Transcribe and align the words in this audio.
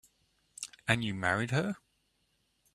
And 0.87 1.03
you 1.03 1.13
married 1.13 1.51
her. 1.51 1.77